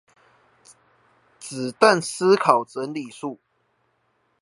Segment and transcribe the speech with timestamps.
[1.37, 3.37] 子彈思考整理術